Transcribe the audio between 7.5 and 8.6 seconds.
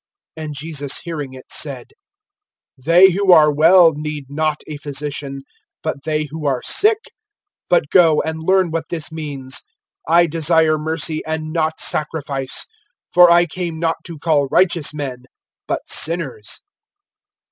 (13)But go, and